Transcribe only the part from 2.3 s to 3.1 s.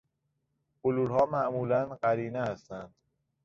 هستند.